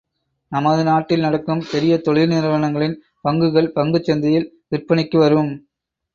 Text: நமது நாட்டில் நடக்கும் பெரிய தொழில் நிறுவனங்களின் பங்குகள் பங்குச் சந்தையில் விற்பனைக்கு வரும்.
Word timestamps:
நமது 0.51 0.83
நாட்டில் 0.83 1.19
நடக்கும் 1.19 1.61
பெரிய 1.71 1.93
தொழில் 1.97 2.31
நிறுவனங்களின் 2.31 2.95
பங்குகள் 3.23 3.69
பங்குச் 3.71 4.03
சந்தையில் 4.03 4.49
விற்பனைக்கு 4.69 5.17
வரும். 5.17 5.53